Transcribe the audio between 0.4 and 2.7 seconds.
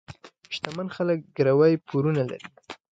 شتمن خلک ګروۍ پورونه لري.